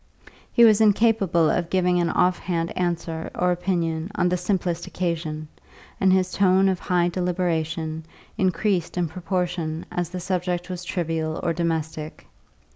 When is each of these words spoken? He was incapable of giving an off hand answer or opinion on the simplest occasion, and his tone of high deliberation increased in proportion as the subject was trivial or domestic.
He 0.51 0.63
was 0.65 0.81
incapable 0.81 1.51
of 1.51 1.69
giving 1.69 1.99
an 1.99 2.09
off 2.09 2.39
hand 2.39 2.75
answer 2.75 3.29
or 3.35 3.51
opinion 3.51 4.09
on 4.15 4.29
the 4.29 4.35
simplest 4.35 4.87
occasion, 4.87 5.47
and 5.99 6.11
his 6.11 6.31
tone 6.31 6.67
of 6.69 6.79
high 6.79 7.09
deliberation 7.09 8.05
increased 8.35 8.97
in 8.97 9.07
proportion 9.07 9.85
as 9.91 10.09
the 10.09 10.19
subject 10.19 10.71
was 10.71 10.83
trivial 10.83 11.39
or 11.43 11.53
domestic. 11.53 12.25